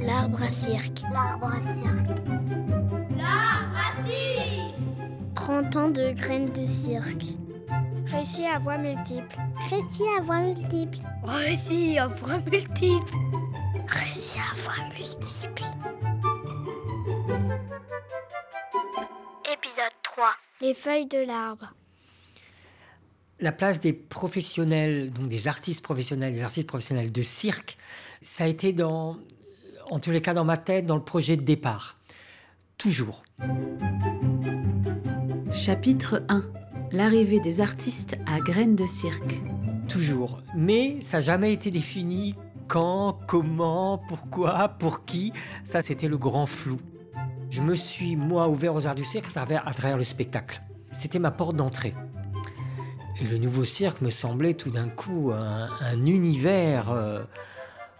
[0.00, 1.02] L'arbre à cirque.
[1.12, 2.18] L'arbre à cirque.
[3.16, 4.74] L'arbre à cirque
[5.34, 7.36] 30 ans de graines de cirque.
[8.06, 9.36] Récit à voix multiples.
[9.70, 10.98] Récit à voix multiples.
[11.24, 13.14] Récit à voix multiples.
[13.88, 15.64] Récit à voix multiples.
[19.52, 20.30] Épisode 3.
[20.60, 21.74] Les feuilles de l'arbre.
[23.42, 27.76] La place des professionnels, donc des artistes professionnels, des artistes professionnels de cirque,
[28.20, 29.16] ça a été dans,
[29.90, 31.98] en tous les cas dans ma tête, dans le projet de départ.
[32.78, 33.24] Toujours.
[35.50, 36.44] Chapitre 1
[36.92, 39.40] L'arrivée des artistes à graines de cirque.
[39.88, 40.40] Toujours.
[40.56, 42.36] Mais ça n'a jamais été défini
[42.68, 45.32] quand, comment, pourquoi, pour qui.
[45.64, 46.78] Ça, c'était le grand flou.
[47.50, 50.62] Je me suis, moi, ouvert aux arts du cirque à travers, à travers le spectacle.
[50.92, 51.92] C'était ma porte d'entrée.
[53.22, 56.90] Et le nouveau cirque me semblait tout d'un coup un, un univers.
[56.90, 57.22] euh,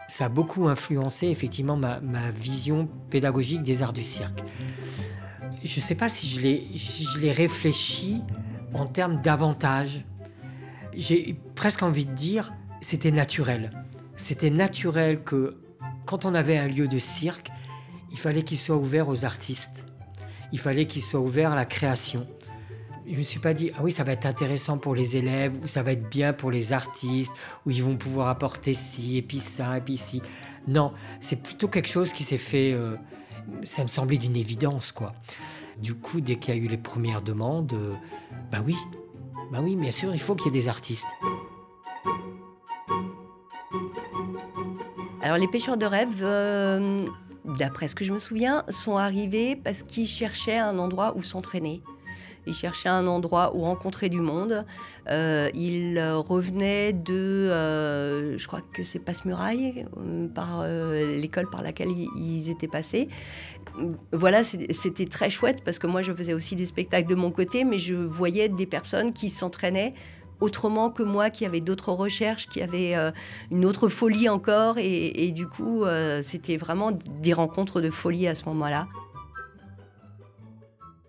[0.09, 4.43] ça a beaucoup influencé effectivement ma, ma vision pédagogique des arts du cirque.
[5.63, 8.23] Je ne sais pas si je l'ai si je l'ai réfléchi
[8.75, 10.05] en termes d'avantages.
[10.93, 13.71] J'ai presque envie de dire, c'était naturel.
[14.17, 15.57] C'était naturel que
[16.05, 17.51] quand on avait un lieu de cirque,
[18.11, 19.87] il fallait qu'il soit ouvert aux artistes.
[20.53, 22.27] Il fallait qu'il soit ouvert à la création.
[23.07, 25.67] Je me suis pas dit, ah oui, ça va être intéressant pour les élèves, ou
[25.67, 27.33] ça va être bien pour les artistes,
[27.67, 30.23] où ils vont pouvoir apporter ci, et puis ça, et puis ci.
[30.69, 32.97] Non, c'est plutôt quelque chose qui s'est fait, euh,
[33.65, 35.15] ça me semblait d'une évidence, quoi.
[35.79, 37.95] Du coup, dès qu'il y a eu les premières demandes, euh,
[38.53, 38.77] bah oui,
[39.51, 41.09] bah oui, bien sûr, il faut qu'il y ait des artistes.
[45.23, 47.05] Alors les pêcheurs de rêve, euh,
[47.45, 51.83] d'après ce que je me souviens, sont arrivés parce qu'ils cherchaient un endroit où s'entraîner.
[52.47, 54.67] Ils cherchaient un endroit où rencontrer du monde.
[55.09, 61.63] Euh, ils euh, revenaient de, euh, je crois que c'est Passe-Muraille, euh, par l'école par
[61.63, 63.09] laquelle ils, étaient passés.
[64.13, 67.65] Voilà, c'était très chouette parce que moi je faisais aussi des spectacles de mon côté,
[67.65, 69.95] mais je voyais des personnes qui s'entraînaient
[70.41, 73.13] autrement que moi, qui avaient d'autres recherches, qui avaient euh,
[73.53, 74.77] une autre folie encore.
[74.79, 75.85] Et, du coup,
[76.23, 78.89] c'était vraiment des rencontres de folie à ce moment-là.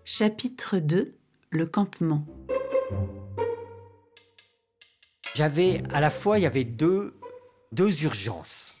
[0.04, 1.16] Chapitre 2
[1.54, 2.26] Le campement.
[5.36, 7.14] J'avais à la fois, il y avait deux,
[7.70, 8.74] deux urgences.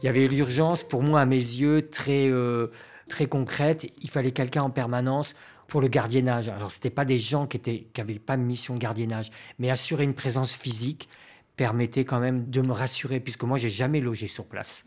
[0.00, 2.68] Il y avait l'urgence, pour moi, à mes yeux, très, euh,
[3.08, 3.90] très concrète.
[4.02, 5.34] Il fallait quelqu'un en permanence
[5.66, 6.48] pour le gardiennage.
[6.48, 7.58] Alors, ce n'étaient pas des gens qui
[7.98, 11.08] n'avaient qui pas de mission de gardiennage, mais assurer une présence physique
[11.56, 14.84] permettait quand même de me rassurer, puisque moi, j'ai jamais logé sur place.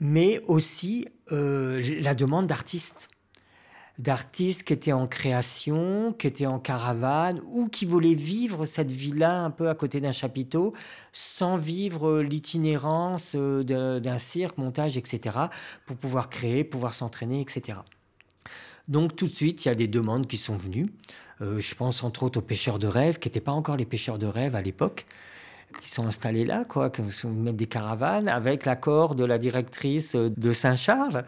[0.00, 3.08] Mais aussi euh, la demande d'artistes
[3.98, 9.40] d'artistes qui étaient en création, qui étaient en caravane ou qui voulaient vivre cette vie-là
[9.40, 10.72] un peu à côté d'un chapiteau
[11.12, 13.62] sans vivre l'itinérance euh,
[14.00, 15.36] d'un cirque, montage, etc.
[15.86, 17.78] pour pouvoir créer, pouvoir s'entraîner, etc.
[18.88, 20.92] Donc tout de suite, il y a des demandes qui sont venues.
[21.40, 24.18] Euh, je pense entre autres aux pêcheurs de rêve, qui n'étaient pas encore les pêcheurs
[24.18, 25.06] de rêve à l'époque,
[25.80, 30.30] qui sont installés là, quoi, qui mettent des caravanes avec l'accord de la directrice euh,
[30.36, 31.24] de Saint-Charles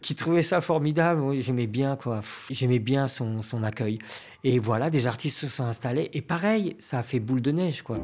[0.00, 1.36] qui trouvait ça formidable.
[1.36, 2.20] J'aimais bien, quoi.
[2.50, 3.98] J'aimais bien son, son accueil.
[4.44, 6.10] Et voilà, des artistes se sont installés.
[6.12, 7.98] Et pareil, ça a fait boule de neige, quoi.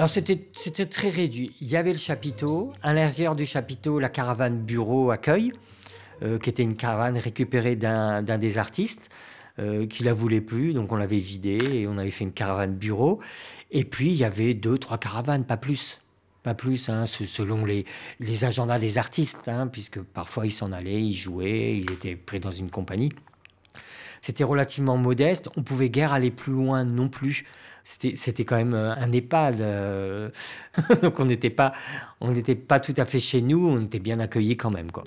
[0.00, 1.54] Alors c'était très réduit.
[1.60, 2.72] Il y avait le chapiteau.
[2.82, 5.52] À l'intérieur du chapiteau, la caravane bureau accueil,
[6.22, 9.10] euh, qui était une caravane récupérée d'un d'un des artistes
[9.58, 12.74] euh, qui la voulait plus, donc on l'avait vidée et on avait fait une caravane
[12.74, 13.20] bureau.
[13.72, 16.00] Et puis il y avait deux, trois caravanes, pas plus.
[16.42, 17.84] Pas plus, hein, se- selon les,
[18.44, 22.50] agendas des artistes, hein, puisque parfois ils s'en allaient, ils jouaient, ils étaient pris dans
[22.50, 23.10] une compagnie.
[24.22, 27.44] C'était relativement modeste, on pouvait guère aller plus loin non plus.
[27.84, 30.30] C'était quand même euh, un EHPAD, euh,
[31.02, 31.72] donc on n'était pas,
[32.20, 32.34] on
[32.66, 34.90] pas tout à fait chez nous, on était bien accueillis quand même.
[34.90, 35.04] Quoi.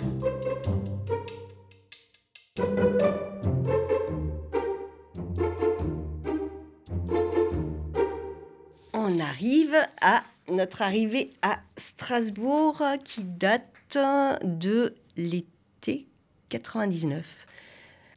[8.93, 13.67] On arrive à notre arrivée à Strasbourg qui date
[14.43, 16.07] de l'été
[16.49, 17.25] 99.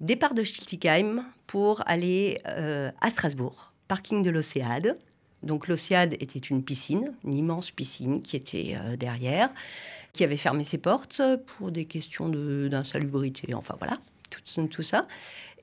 [0.00, 4.98] Départ de Schiltigheim pour aller euh, à Strasbourg, parking de l'Océade.
[5.42, 9.50] Donc l'Océade était une piscine, une immense piscine qui était euh, derrière,
[10.12, 13.98] qui avait fermé ses portes pour des questions d'insalubrité, enfin voilà,
[14.70, 15.06] tout, ça.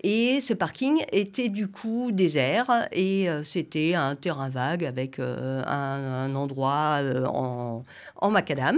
[0.03, 5.63] Et ce parking était du coup désert et euh, c'était un terrain vague avec euh,
[5.65, 7.83] un, un endroit euh, en,
[8.17, 8.77] en macadam,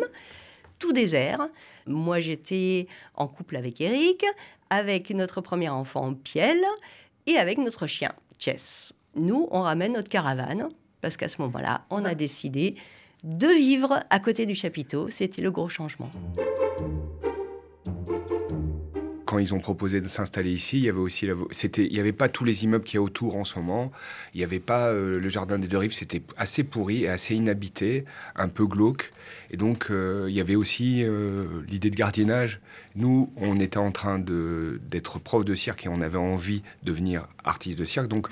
[0.77, 1.49] tout désert.
[1.87, 4.23] Moi j'étais en couple avec Eric,
[4.69, 6.59] avec notre premier enfant Piel
[7.25, 8.93] et avec notre chien Chess.
[9.15, 10.69] Nous, on ramène notre caravane
[11.01, 12.75] parce qu'à ce moment-là, on a décidé
[13.23, 15.09] de vivre à côté du chapiteau.
[15.09, 16.11] C'était le gros changement.
[19.39, 22.29] Ils ont proposé de s'installer ici, il y avait aussi, c'était, il y avait pas
[22.29, 23.91] tous les immeubles qu'il y a autour en ce moment.
[24.33, 27.35] Il n'y avait pas euh, le jardin des deux rives, c'était assez pourri et assez
[27.35, 28.05] inhabité,
[28.35, 29.11] un peu glauque.
[29.51, 32.59] Et donc, euh, il y avait aussi euh, l'idée de gardiennage.
[32.95, 36.91] Nous, on était en train de, d'être prof de cirque et on avait envie de
[36.91, 38.07] devenir artiste de cirque.
[38.07, 38.27] Donc,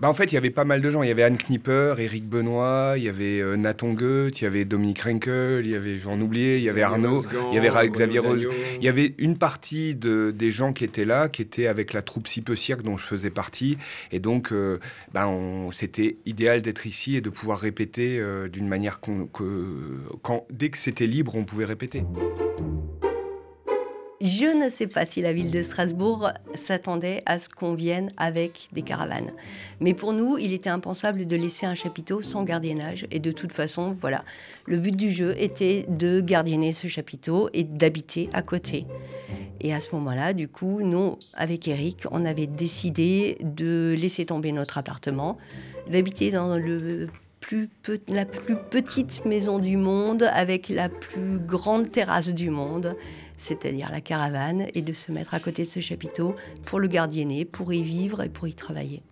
[0.00, 1.02] bah, en fait, il y avait pas mal de gens.
[1.02, 4.46] Il y avait Anne Knipper, Eric Benoît, il y avait euh, Nathan Goethe, il y
[4.46, 7.88] avait Dominique Renkel, il y avait, j'en oublié, il y avait Arnaud, il y avait
[7.88, 8.46] Xavier Rose.
[8.78, 12.00] Il y avait une partie de, des gens qui étaient là, qui étaient avec la
[12.00, 13.76] troupe Si peu cirque dont je faisais partie.
[14.10, 14.78] Et donc, euh,
[15.12, 15.28] bah,
[15.70, 20.70] c'était idéal d'être ici et de pouvoir répéter euh, d'une manière qu'on, que, quand, dès
[20.70, 22.04] que c'était libre, on pouvait répéter.
[24.20, 28.68] Je ne sais pas si la ville de Strasbourg s'attendait à ce qu'on vienne avec
[28.72, 29.30] des caravanes.
[29.80, 33.06] Mais pour nous, il était impensable de laisser un chapiteau sans gardiennage.
[33.10, 34.22] Et de toute façon, voilà,
[34.66, 38.84] le but du jeu était de gardienner ce chapiteau et d'habiter à côté.
[39.62, 44.52] Et à ce moment-là, du coup, nous, avec Eric, on avait décidé de laisser tomber
[44.52, 45.38] notre appartement,
[45.88, 47.08] d'habiter dans le
[48.08, 52.96] la plus petite maison du monde avec la plus grande terrasse du monde
[53.40, 57.44] c'est-à-dire la caravane, et de se mettre à côté de ce chapiteau pour le gardienner,
[57.44, 59.02] pour y vivre et pour y travailler.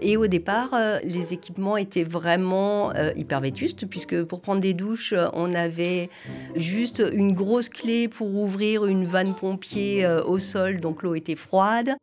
[0.00, 4.74] Et au départ, euh, les équipements étaient vraiment euh, hyper vétustes, puisque pour prendre des
[4.74, 6.08] douches, on avait
[6.54, 11.34] juste une grosse clé pour ouvrir une vanne pompier euh, au sol, donc l'eau était
[11.34, 11.94] froide.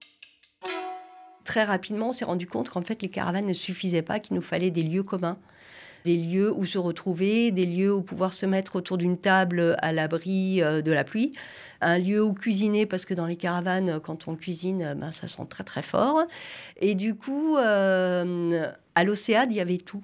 [1.45, 4.41] Très rapidement, on s'est rendu compte qu'en fait, les caravanes ne suffisaient pas, qu'il nous
[4.41, 5.37] fallait des lieux communs
[6.05, 9.91] des lieux où se retrouver, des lieux où pouvoir se mettre autour d'une table à
[9.91, 11.33] l'abri euh, de la pluie,
[11.81, 15.47] un lieu où cuisiner parce que dans les caravanes, quand on cuisine, ben, ça sent
[15.49, 16.23] très très fort.
[16.79, 20.03] Et du coup, euh, à l'Océade, il y avait tout.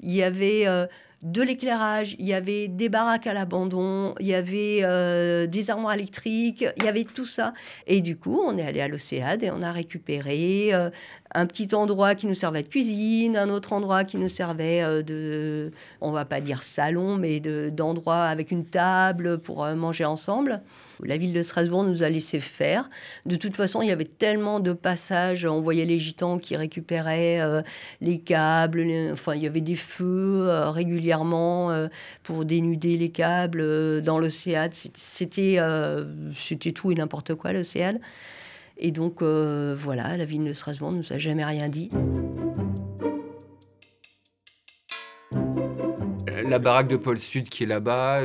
[0.00, 0.86] Il y avait euh,
[1.26, 5.94] de l'éclairage, il y avait des baraques à l'abandon, il y avait euh, des armoires
[5.94, 7.52] électriques, il y avait tout ça.
[7.88, 10.88] Et du coup, on est allé à l'Océade et on a récupéré euh,
[11.34, 15.02] un petit endroit qui nous servait de cuisine, un autre endroit qui nous servait euh,
[15.02, 20.62] de, on va pas dire salon, mais d'endroit avec une table pour manger ensemble.
[21.02, 22.88] La ville de Strasbourg nous a laissé faire.
[23.26, 25.44] De toute façon, il y avait tellement de passages.
[25.44, 27.38] On voyait les gitans qui récupéraient
[28.00, 28.86] les câbles.
[29.12, 30.70] Enfin, il y avait des feux euh,
[31.24, 31.88] euh,
[32.22, 34.68] pour dénuder les câbles dans l'océan.
[34.72, 35.58] C'était,
[36.36, 37.98] c'était tout et n'importe quoi, l'océan.
[38.78, 41.90] Et donc, voilà, la ville de Strasbourg ne nous a jamais rien dit.
[46.56, 48.20] La baraque de Pôle Sud qui est là-bas,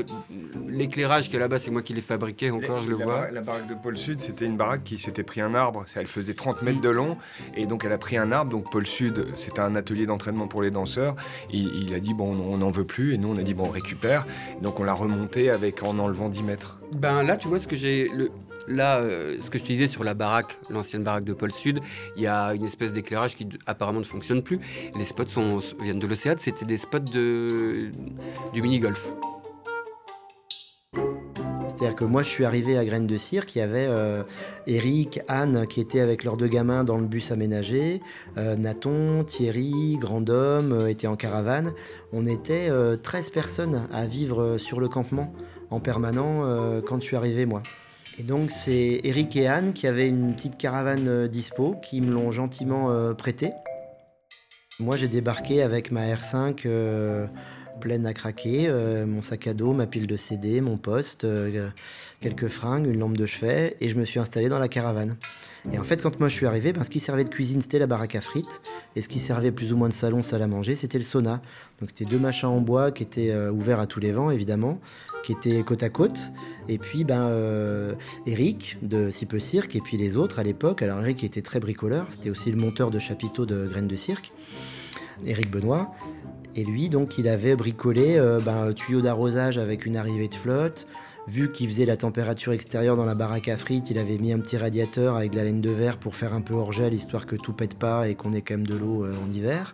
[0.65, 3.29] l'éclairage qui est là-bas, c'est moi qui l'ai fabriqué encore, je le vois.
[3.29, 5.83] la baraque de Pôle Sud, c'était une baraque qui s'était pris un arbre.
[5.97, 7.17] Elle faisait 30 mètres de long.
[7.57, 8.49] Et donc, elle a pris un arbre.
[8.49, 11.17] Donc, Pôle Sud, c'était un atelier d'entraînement pour les danseurs.
[11.51, 13.13] il a dit, bon, on n'en veut plus.
[13.13, 14.25] Et nous, on a dit, bon, on récupère.
[14.61, 16.79] Donc, on l'a remonté avec, en enlevant 10 mètres.
[16.93, 18.07] Ben là, tu vois ce que j'ai.
[18.15, 18.31] Le...
[18.67, 21.79] Là, euh, ce que je disais sur la baraque, l'ancienne baraque de Pôle Sud,
[22.15, 24.59] il y a une espèce d'éclairage qui apparemment ne fonctionne plus.
[24.97, 25.23] Les spots
[25.81, 27.89] viennent de l'Océade, c'était des spots de,
[28.53, 29.09] du mini-golf.
[31.81, 34.21] C'est-à-dire que moi, je suis arrivé à Graines de Cirque, il y avait euh,
[34.67, 38.01] Eric, Anne qui étaient avec leurs deux gamins dans le bus aménagé,
[38.37, 41.73] euh, Nathan, Thierry, Grandhomme euh, étaient en caravane.
[42.13, 42.69] On était
[43.01, 45.33] 13 personnes à vivre sur le campement
[45.71, 46.45] en permanent
[46.85, 47.63] quand je suis arrivé, moi.
[48.21, 52.31] Et donc, c'est Eric et Anne qui avaient une petite caravane dispo, qui me l'ont
[52.31, 53.51] gentiment prêtée.
[54.79, 56.67] Moi, j'ai débarqué avec ma R5
[57.81, 61.69] pleine à craquer, euh, mon sac à dos, ma pile de CD, mon poste, euh,
[62.21, 65.17] quelques fringues, une lampe de chevet, et je me suis installé dans la caravane.
[65.73, 67.79] Et en fait, quand moi je suis arrivé, ben, ce qui servait de cuisine, c'était
[67.79, 68.61] la baraque à frites,
[68.95, 71.41] et ce qui servait plus ou moins de salon, salle à manger, c'était le sauna.
[71.79, 74.79] Donc c'était deux machins en bois qui étaient euh, ouverts à tous les vents, évidemment,
[75.23, 76.31] qui étaient côte à côte.
[76.69, 77.29] Et puis, ben,
[78.25, 80.81] Eric de Si peu cirque, et puis les autres à l'époque.
[80.81, 84.31] Alors Eric était très bricoleur, c'était aussi le monteur de chapiteaux de graines de cirque.
[85.25, 85.93] Eric Benoît,
[86.55, 90.35] et lui, donc, il avait bricolé euh, ben, un tuyau d'arrosage avec une arrivée de
[90.35, 90.85] flotte.
[91.27, 94.39] Vu qu'il faisait la température extérieure dans la baraque à frites, il avait mis un
[94.39, 97.25] petit radiateur avec de la laine de verre pour faire un peu hors gel, histoire
[97.25, 99.73] que tout pète pas et qu'on ait quand même de l'eau euh, en hiver.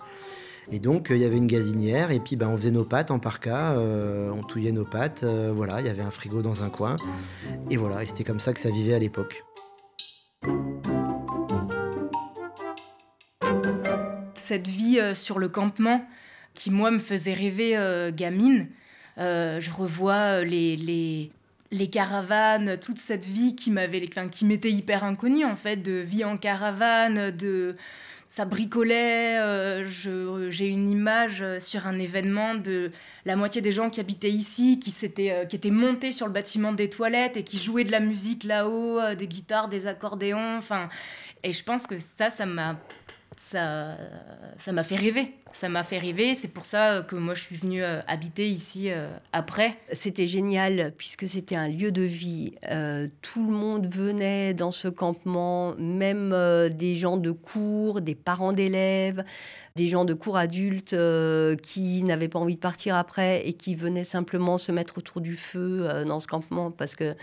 [0.72, 3.20] Et donc, il y avait une gazinière, et puis ben, on faisait nos pâtes en
[3.20, 6.98] parka, euh, on touillait nos pâtes, voilà, il y avait un frigo dans un coin.
[7.72, 9.46] Et voilà, et c'était comme ça que ça vivait à l'époque.
[14.36, 16.02] Cette vie sur le campement,
[16.58, 18.68] qui, moi, me faisait rêver euh, gamine.
[19.20, 21.32] Euh, je revois euh, les, les,
[21.72, 25.94] les, caravanes, toute cette vie qui m'avait, enfin, qui m'était hyper inconnue, en fait, de
[25.94, 27.76] vie en caravane, de
[28.26, 29.86] ça bricolait.
[29.86, 32.92] J'ai une image sur un événement de
[33.26, 36.90] la moitié des gens qui habitaient ici, qui, qui étaient montés sur le bâtiment des
[36.90, 40.58] toilettes et qui jouaient de la musique là-haut, des guitares, des accordéons.
[40.58, 40.90] Enfin,
[41.44, 42.78] et je pense que ça, ça m'a
[43.52, 43.98] ça
[44.60, 45.34] ça m'a fait rêver.
[45.54, 46.36] Ça m'a fait rêver.
[46.36, 49.78] C'est pour ça que moi, je suis venue euh, habiter ici euh, après.
[49.92, 52.54] C'était génial puisque c'était un lieu de vie.
[52.70, 56.36] Euh, tout le monde venait dans ce campement, même
[56.72, 59.24] des gens de cours, des parents d'élèves,
[59.76, 60.96] des gens de cours adultes
[61.62, 65.36] qui n'avaient pas envie de partir après et qui venaient simplement se mettre autour du
[65.36, 67.16] feu dans ce campement parce que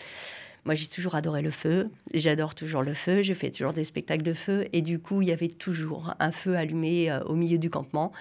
[0.64, 1.90] moi, j'ai toujours adoré le feu.
[2.14, 3.22] J'adore toujours le feu.
[3.22, 4.66] Je fais toujours des spectacles de feu.
[4.72, 8.12] Et du coup, il y avait toujours un feu allumé euh, au milieu du campement.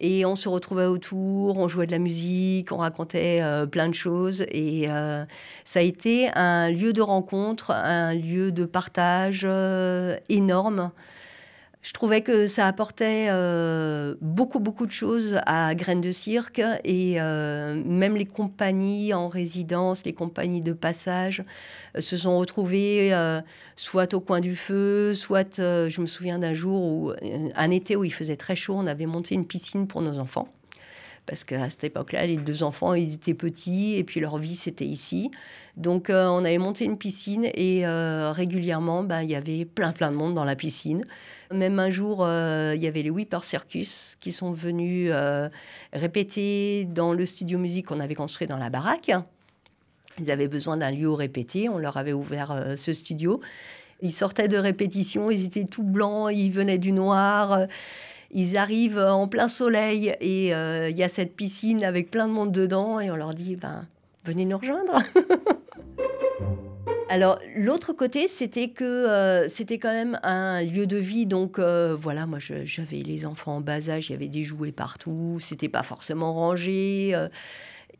[0.00, 3.94] Et on se retrouvait autour, on jouait de la musique, on racontait euh, plein de
[3.94, 4.44] choses.
[4.50, 5.24] Et euh,
[5.64, 9.46] ça a été un lieu de rencontre, un lieu de partage
[10.28, 10.92] énorme.
[11.88, 17.14] Je trouvais que ça apportait euh, beaucoup, beaucoup de choses à Graines de Cirque et
[17.18, 21.42] euh, même les compagnies en résidence, les compagnies de passage
[21.96, 23.16] euh, se sont retrouvées
[23.76, 27.12] soit au coin du feu, soit, je me souviens d'un jour, où,
[27.54, 30.48] un été où il faisait très chaud, on avait monté une piscine pour nos enfants
[31.28, 34.86] parce qu'à cette époque-là, les deux enfants, ils étaient petits et puis leur vie, c'était
[34.86, 35.30] ici.
[35.76, 40.16] Donc, on avait monté une piscine et régulièrement, ben, il y avait plein, plein de
[40.16, 41.04] monde dans la piscine.
[41.52, 45.48] Même un jour, euh, il y avait les Whipper Circus qui sont venus euh,
[45.94, 49.10] répéter dans le studio musique qu'on avait construit dans la baraque.
[50.20, 51.68] Ils avaient besoin d'un lieu où répéter.
[51.70, 53.40] On leur avait ouvert euh, ce studio.
[54.02, 57.66] Ils sortaient de répétition, ils étaient tout blancs, ils venaient du noir.
[58.30, 62.52] Ils arrivent en plein soleil et il y a cette piscine avec plein de monde
[62.52, 63.86] dedans et on leur dit ben,
[64.24, 64.98] venez nous rejoindre.
[67.10, 71.24] Alors l'autre côté, c'était que euh, c'était quand même un lieu de vie.
[71.24, 74.72] Donc euh, voilà, moi j'avais les enfants en bas âge, il y avait des jouets
[74.72, 77.12] partout, c'était pas forcément rangé.
[77.14, 77.28] Euh,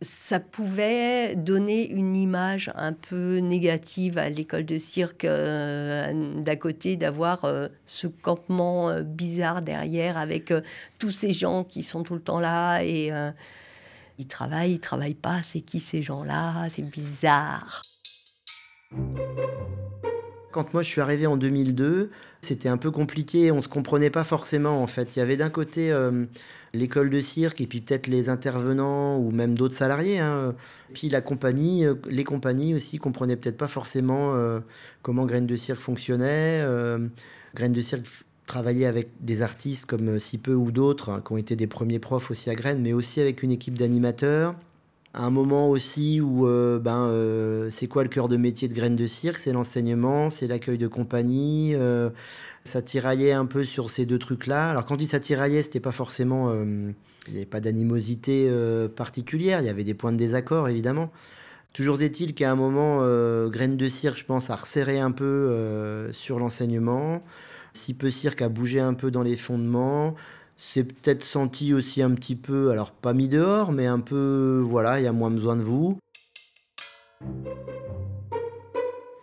[0.00, 7.44] ça pouvait donner une image un peu négative à l'école de cirque d'à côté, d'avoir
[7.86, 10.52] ce campement bizarre derrière avec
[10.98, 13.12] tous ces gens qui sont tout le temps là et
[14.18, 15.42] ils travaillent, ils travaillent pas.
[15.42, 16.68] C'est qui ces gens-là?
[16.70, 17.82] C'est bizarre.
[20.50, 24.24] Quand moi je suis arrivé en 2002, c'était un peu compliqué, on se comprenait pas
[24.24, 25.16] forcément en fait.
[25.16, 26.24] Il y avait d'un côté euh,
[26.72, 30.18] l'école de cirque et puis peut-être les intervenants ou même d'autres salariés.
[30.18, 30.54] Hein.
[30.94, 34.60] Puis la compagnie, euh, les compagnies aussi comprenaient peut-être pas forcément euh,
[35.02, 36.64] comment Graines de cirque fonctionnait.
[37.54, 38.06] Graines de cirque
[38.46, 41.98] travaillait avec des artistes comme Si peu ou d'autres hein, qui ont été des premiers
[41.98, 44.54] profs aussi à Graines, mais aussi avec une équipe d'animateurs
[45.24, 48.96] un moment aussi où euh, ben, euh, c'est quoi le cœur de métier de Graines
[48.96, 49.38] de Cirque?
[49.38, 51.74] C'est l'enseignement, c'est l'accueil de compagnie.
[51.74, 52.10] Euh,
[52.64, 54.70] ça tiraillait un peu sur ces deux trucs-là.
[54.70, 56.52] Alors quand je dis ça tiraillait, c'était pas forcément...
[57.26, 58.50] Il n'y avait pas d'animosité
[58.96, 61.10] particulière, il y avait des points de désaccord évidemment.
[61.74, 62.98] Toujours est-il qu'à un moment,
[63.48, 67.22] Graines de Cirque, je pense, a resserré un peu sur l'enseignement.
[67.74, 70.14] Si peu Cirque a bougé un peu dans les fondements
[70.58, 75.00] c'est peut-être senti aussi un petit peu, alors pas mis dehors, mais un peu, voilà,
[75.00, 75.98] il y a moins besoin de vous.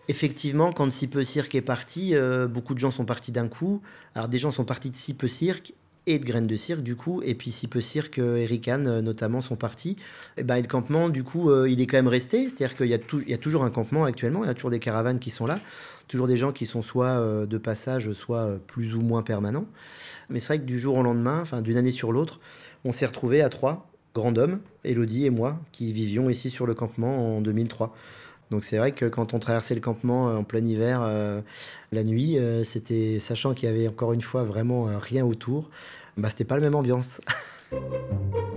[0.08, 3.82] Effectivement, quand Si peu cirque est parti, euh, beaucoup de gens sont partis d'un coup.
[4.14, 5.74] Alors des gens sont partis de Si peu cirque
[6.08, 8.88] et de Graines de Cirque du coup, et puis Si peu cirque, euh, Eric Anne
[8.88, 9.98] euh, notamment sont partis.
[10.38, 13.38] Et, ben, le campement du coup, il est quand même resté, c'est-à-dire qu'il y, a
[13.38, 15.60] toujours un campement actuellement, il y a toujours des caravanes qui sont là,
[16.08, 19.66] toujours des gens qui sont soit de passage, soit plus ou moins permanents.
[20.30, 22.40] Mais c'est vrai que du jour au lendemain, enfin d'une année sur l'autre,
[22.84, 26.74] on s'est retrouvés à trois, grand hommes, Elodie et moi, qui vivions ici sur le
[26.74, 27.94] campement en 2003.
[28.52, 31.42] Donc c'est vrai que quand on traversait le campement euh, en plein hiver, euh,
[31.92, 35.70] la nuit, euh, c'était sachant qu'il y avait encore une fois vraiment rien autour,
[36.18, 37.22] bah c'était pas la même ambiance.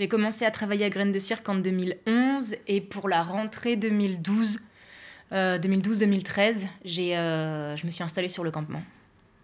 [0.00, 4.58] J'ai commencé à travailler à Graines de Cirque en 2011 et pour la rentrée 2012,
[5.30, 6.64] 2012-2013,
[6.96, 8.80] euh, je me suis installée sur le campement.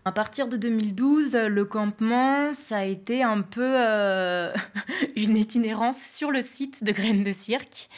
[0.07, 4.51] À partir de 2012, le campement, ça a été un peu euh,
[5.17, 7.91] une itinérance sur le site de Graines de Cirque.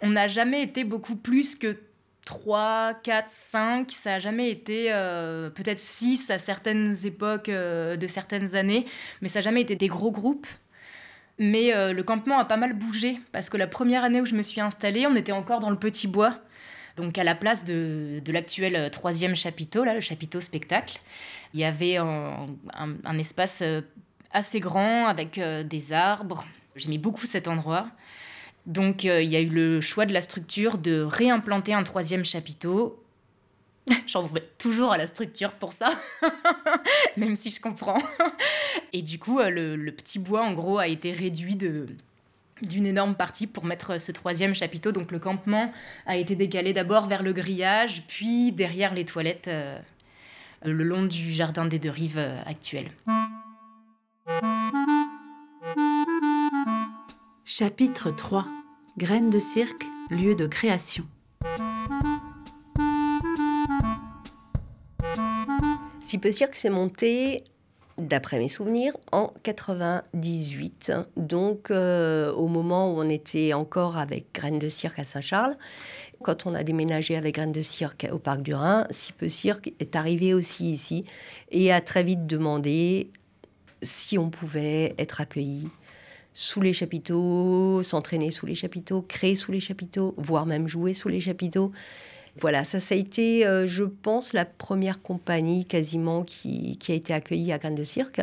[0.00, 1.76] On n'a jamais été beaucoup plus que
[2.24, 3.90] 3, 4, 5.
[3.92, 8.86] Ça n'a jamais été euh, peut-être 6 à certaines époques de certaines années,
[9.20, 10.46] mais ça n'a jamais été des gros groupes.
[11.38, 14.42] Mais le campement a pas mal bougé parce que la première année où je me
[14.42, 16.40] suis installée, on était encore dans le petit bois.
[16.96, 20.98] Donc à la place de, l'actuel euh, troisième chapiteau, là, le chapiteau spectacle,
[21.54, 23.82] il y avait un, espace euh,
[24.32, 26.46] assez grand avec euh, des arbres.
[26.74, 27.88] J'aimais beaucoup cet endroit.
[28.66, 33.00] Donc il y a eu le choix de la structure de réimplanter un troisième chapiteau
[34.06, 35.90] J'en veux toujours à la structure pour ça,
[37.16, 38.02] même si je comprends.
[38.92, 43.46] Et du coup, euh, le, petit bois, en gros, a été réduit d'une énorme partie
[43.46, 44.92] pour mettre ce troisième chapiteau.
[44.92, 45.72] Donc le campement
[46.06, 49.78] a été décalé d'abord vers le grillage, puis derrière les toilettes, euh,
[50.64, 52.90] le long du jardin des deux rives euh, actuel.
[57.44, 58.46] Chapitre 3
[58.98, 61.06] Graines de cirque, lieu de création.
[66.16, 67.44] Si peu cirque s'est monté,
[67.98, 74.58] d'après mes souvenirs, en 98, donc euh, au moment où on était encore avec Graines
[74.58, 75.58] de Cirque à Saint-Charles.
[76.22, 79.94] Quand on a déménagé avec Graines de Cirque au Parc du Rhin, Si cirque est
[79.94, 81.04] arrivé aussi ici
[81.50, 83.10] et a très vite demandé
[83.82, 85.68] si on pouvait être accueilli
[86.32, 91.08] sous les chapiteaux, s'entraîner sous les chapiteaux, créer sous les chapiteaux, voire même jouer sous
[91.08, 91.72] les chapiteaux.
[92.40, 97.14] Voilà, ça, ça a été, euh, je pense, la première compagnie quasiment qui, a été
[97.14, 98.20] accueillie à Graines de Cirque.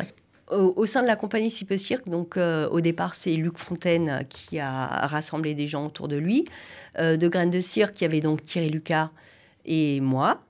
[0.50, 4.24] Au, sein de la compagnie Si peu Cirque, donc euh, au départ, c'est Luc Fontaine
[4.28, 6.44] qui a rassemblé des gens autour de lui.
[6.98, 9.10] Euh, de Graines de Cirque, il y avait donc Thierry Lucas
[9.64, 10.42] et moi.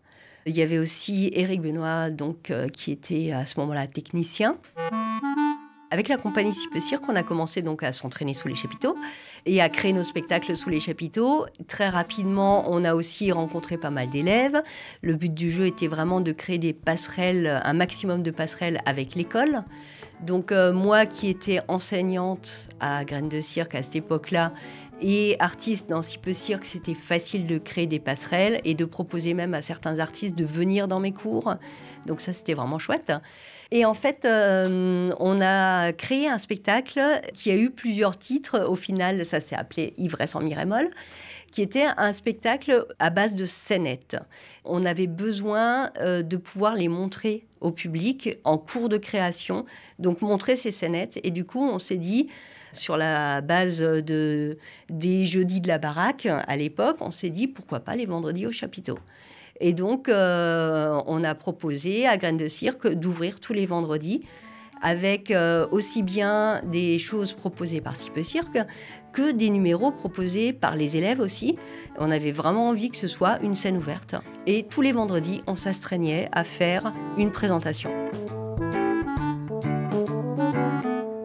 [0.46, 4.58] Il y avait aussi Éric Benoît, donc, qui était à ce moment-là technicien.
[5.94, 8.96] Avec la compagnie Si peu Cirque, on a commencé donc à s'entraîner sous les chapiteaux
[9.46, 11.46] et à créer nos spectacles sous les chapiteaux.
[11.68, 14.60] Très rapidement, on a aussi rencontré pas mal d'élèves.
[15.02, 19.14] Le but du jeu était vraiment de créer des passerelles, un maximum de passerelles avec
[19.14, 19.62] l'école.
[20.20, 24.52] Donc euh, moi qui étais enseignante à Graines de Cirque à cette époque-là
[25.00, 29.34] et artiste dans Si peu Cirque, c'était facile de créer des passerelles et de proposer
[29.34, 31.54] même à certains artistes de venir dans mes cours.
[32.06, 33.12] Donc ça, c'était vraiment chouette.
[33.70, 37.00] Et en fait, euh, on a créé un spectacle
[37.32, 38.60] qui a eu plusieurs titres.
[38.68, 40.90] Au final, ça s'est appelé Ivresse en Mirémol,
[41.50, 44.16] qui était un spectacle à base de scénettes.
[44.64, 49.64] On avait besoin euh, de pouvoir les montrer au public en cours de création,
[49.98, 51.18] donc montrer ces scénettes.
[51.22, 52.28] Et du coup, on s'est dit,
[52.74, 54.58] sur la base de,
[54.90, 58.52] des jeudis de la baraque, à l'époque, on s'est dit, pourquoi pas les vendredis au
[58.52, 58.98] chapiteau
[59.60, 64.22] et donc, euh, on a proposé à Graines de Cirque d'ouvrir tous les vendredis
[64.82, 68.58] avec euh, aussi bien des choses proposées par Si Cirque
[69.12, 71.56] que des numéros proposés par les élèves aussi.
[71.98, 74.16] On avait vraiment envie que ce soit une scène ouverte.
[74.46, 77.90] Et tous les vendredis, on s'astreignait à faire une présentation.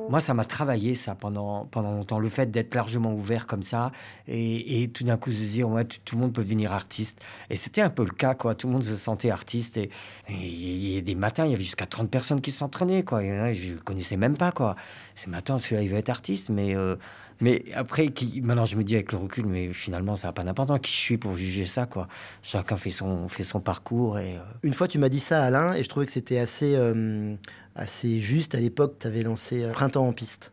[0.10, 3.92] Moi, ça m'a travaillé ça pendant, pendant longtemps, le fait d'être largement ouvert comme ça
[4.28, 7.22] et, tout d'un coup se dire, ouais, tout, le monde peut devenir artiste.
[7.52, 8.56] Et c'était un peu le cas, quoi.
[8.56, 9.92] Tout le monde se sentait artiste et
[10.28, 13.22] y a des matins, il y avait jusqu'à 30 personnes qui s'entraînaient, quoi.
[13.22, 14.76] je ne connaissais même pas, quoi.
[15.16, 16.76] Ces matins, celui-là, il veut être artiste, mais...
[16.76, 16.96] Euh,
[17.42, 20.80] mais après, maintenant, je me dis avec le recul, mais finalement, ça n'a pas d'importance.
[20.82, 22.08] Qui je suis pour juger ça, quoi?
[22.44, 24.20] Chacun fait son, fait son parcours.
[24.20, 26.76] Et, euh, Une fois, tu m'as dit ça, Alain, et je trouvais que c'était assez,
[26.76, 27.36] euh,
[27.76, 28.56] assez juste.
[28.56, 30.52] À l'époque, tu avais lancé euh, Printemps en piste.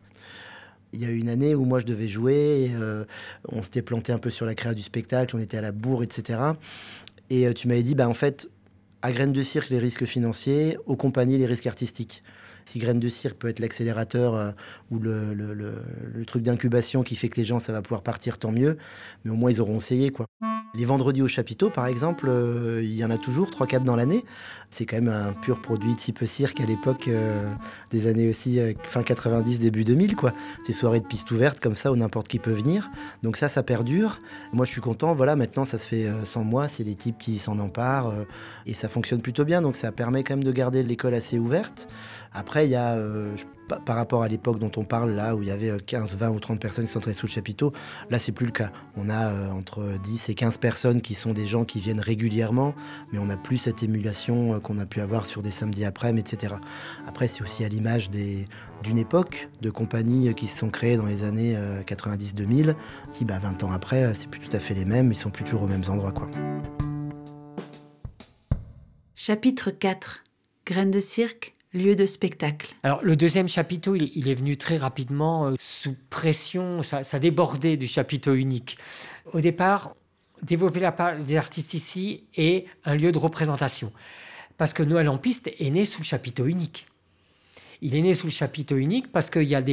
[0.93, 2.71] Il y a eu une année où moi, je devais jouer.
[3.49, 5.35] on s'était planté un peu sur la création du spectacle.
[5.35, 6.39] On était à la bourre, etc.
[7.29, 8.49] Et tu m'avais dit, bah, en fait,
[9.01, 12.23] à Graines de Cirque, les risques financiers, aux compagnies, les risques artistiques.
[12.67, 14.51] Si Graines de Cirque peut être l'accélérateur euh,
[14.91, 18.51] ou le, le, truc d'incubation qui fait que les gens, ça va pouvoir partir, tant
[18.51, 18.77] mieux.
[19.23, 20.25] Mais au moins, ils auront essayé, quoi.
[20.77, 24.23] Les vendredis au chapiteau, par exemple, euh, il y en a toujours, 3-4 dans l'année.
[24.69, 27.49] C'est quand même un pur produit de si peu cirque à l'époque euh,
[27.91, 30.33] des années aussi fin 90, début 2000, quoi.
[30.63, 32.89] Ces soirées de piste ouverte comme ça où n'importe qui peut venir.
[33.23, 34.21] Donc ça, ça perdure.
[34.53, 35.15] Moi, je suis content.
[35.15, 36.67] Voilà, maintenant, ça se fait sans moi.
[36.67, 38.13] C'est l'équipe qui s'en empare
[38.65, 39.61] et ça fonctionne plutôt bien.
[39.61, 41.87] Donc ça permet quand même de garder l'école assez ouverte.
[42.37, 43.35] Après, il y a, euh,
[43.67, 46.29] par rapport à l'époque dont on parle, là, où il y avait 15, euh, 20
[46.29, 47.73] ou 30 personnes qui s'entraînaient sous le chapiteau,
[48.09, 48.71] là, c'est plus le cas.
[48.95, 52.73] On a euh, entre 10 et 15 personnes qui sont des gens qui viennent régulièrement,
[53.11, 56.55] mais on n'a plus cette émulation qu'on a pu avoir sur des samedis après-midi, etc.
[57.05, 61.23] Après, c'est aussi à l'image d'une époque de compagnies qui se sont créées dans les
[61.23, 62.75] années 90-2000,
[63.11, 65.43] qui, bah, 20 ans après, c'est plus tout à fait les mêmes, ils sont plus
[65.43, 66.13] toujours aux mêmes endroits.
[69.15, 70.23] Chapitre 4
[70.65, 72.73] Graines de cirque lieu de spectacle.
[72.83, 77.87] Alors le deuxième chapiteau, il, est venu très rapidement euh, sous pression, ça, débordait du
[77.87, 78.77] chapiteau unique.
[79.33, 79.95] Au départ,
[80.41, 83.91] développer la part des artistes ici est un lieu de représentation.
[84.57, 86.87] Parce que Noël en piste est né sous le chapiteau unique.
[87.81, 89.63] Il est né sous le chapiteau unique parce qu'il y a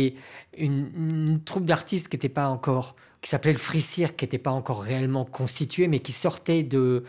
[0.59, 4.83] une, troupe d'artistes qui n'était pas encore, qui s'appelait le Free qui n'était pas encore
[4.83, 7.05] réellement constituée, mais qui sortait de,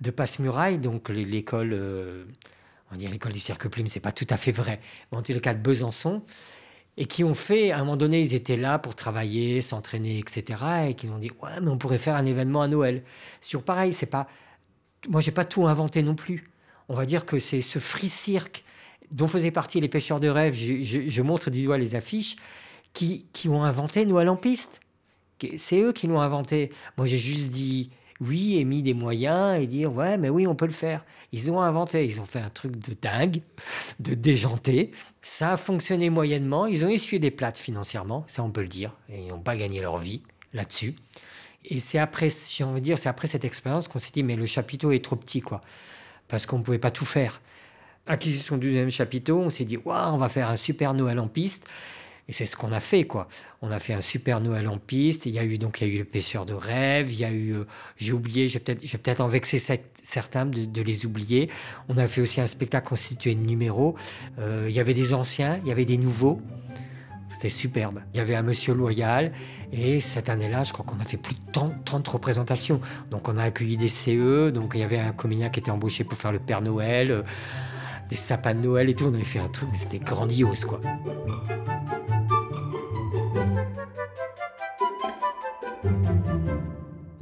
[0.00, 1.72] de Passe-Muraille, donc l'école...
[1.72, 2.24] Euh,
[2.90, 5.38] on dire l'école du cirque plume, c'est pas tout à fait vrai, mais en tout
[5.40, 6.22] cas de Besançon,
[6.96, 10.88] et qui ont fait, à un moment donné, ils étaient là pour travailler, s'entraîner, etc.,
[10.88, 13.02] et qui ont dit, ouais, mais on pourrait faire un événement à Noël.
[13.40, 14.26] Toujours pareil, c'est pas
[15.08, 16.50] moi, j'ai pas tout inventé non plus.
[16.88, 18.64] On va dire que c'est ce free cirque
[19.10, 20.54] dont faisaient partie les pêcheurs de rêve.
[20.54, 22.36] Je, montre du doigt les affiches
[22.92, 24.80] qui, qui ont inventé Noël en piste.
[25.56, 26.70] C'est eux qui l'ont inventé.
[26.96, 30.54] Moi, j'ai juste dit oui et mis des moyens et dire ouais, mais oui, on
[30.54, 31.04] peut le faire.
[31.32, 33.40] Ils ont inventé, ils ont fait un truc de dingue,
[33.98, 34.92] de déjanté.
[35.22, 36.66] Ça a fonctionné moyennement.
[36.66, 39.56] Ils ont essuyé des plates financièrement, ça on peut le dire, et ils n'ont pas
[39.56, 40.94] gagné leur vie là-dessus.
[41.64, 44.36] Et c'est après, j'ai envie de dire, c'est après cette expérience qu'on s'est dit mais
[44.36, 45.60] le chapiteau est trop petit quoi,
[46.28, 47.40] parce qu'on ne pouvait pas tout faire.
[48.06, 51.28] Acquisition du deuxième chapiteau, on s'est dit waouh, on va faire un super Noël en
[51.28, 51.66] piste.
[52.30, 53.26] Et c'est ce qu'on a fait, quoi.
[53.60, 55.26] On a fait un super Noël en piste.
[55.26, 57.12] Il y a eu donc il y a eu le pêcheur de rêve.
[57.12, 57.64] Il y a eu, euh,
[57.96, 59.58] j'ai oublié, j'ai peut-être, j'ai peut-être en vexé
[60.04, 61.50] certains de, les oublier.
[61.88, 63.96] On a fait aussi un spectacle constitué de numéros.
[64.38, 66.40] Euh, il y avait des anciens, il y avait des nouveaux.
[67.32, 68.00] C'était superbe.
[68.14, 69.32] Il y avait un monsieur loyal
[69.72, 72.80] et cette année-là, je crois qu'on a fait plus de 30, 30, représentations.
[73.10, 76.04] Donc on a accueilli des CE, donc il y avait un comédien qui était embauché
[76.04, 77.22] pour faire le Père Noël, euh,
[78.08, 79.06] des sapins de Noël et tout.
[79.06, 80.80] On avait fait un truc, c'était grandiose quoi.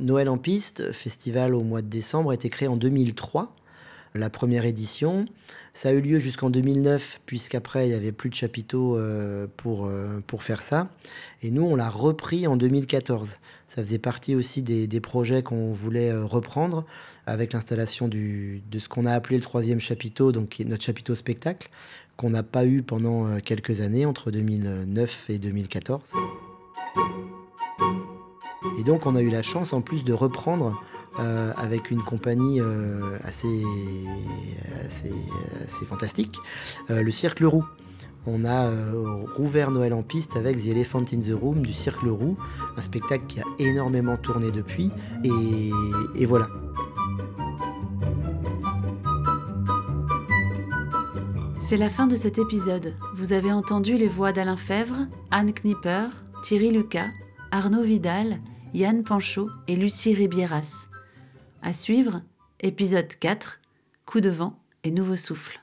[0.08, 3.54] Noël en piste, festival au mois de décembre, a été créé en 2003,
[4.14, 5.26] la première édition.
[5.74, 9.84] Ça a eu lieu jusqu'en 2009, puisqu'après, il n'y avait plus de chapiteaux euh, pour,
[9.84, 10.88] euh, pour faire ça.
[11.42, 13.36] Et nous, on l'a repris en 2014.
[13.68, 16.86] Ça faisait partie aussi des, projets qu'on voulait euh, reprendre
[17.26, 21.68] avec l'installation de ce qu'on a appelé le troisième chapiteau, donc notre chapiteau spectacle,
[22.16, 26.14] qu'on n'a pas eu pendant quelques années, entre 2009 et 2014.
[28.78, 30.80] Et donc on a eu la chance en plus de reprendre
[31.18, 33.64] euh, avec une compagnie euh, assez,
[34.84, 36.38] assez, fantastique,
[36.90, 37.64] euh, le Cirque Roux.
[38.26, 38.70] On a
[39.36, 42.36] rouvert Noël en piste avec The Elephant in the Room du Cirque Roux,
[42.76, 44.90] un spectacle qui a énormément tourné depuis.
[45.24, 45.70] Et,
[46.14, 46.48] et voilà.
[51.60, 52.94] C'est la fin de cet épisode.
[53.16, 56.08] Vous avez entendu les voix d'Alain Fèvre, Anne Knipper,
[56.42, 57.08] Thierry Lucas,
[57.50, 58.40] Arnaud Vidal,
[58.74, 60.88] Yann Panchaud et Lucie Ribieras.
[61.62, 62.22] À suivre,
[62.61, 63.61] épisode 4,
[64.04, 65.61] Coup de vent et nouveau souffle.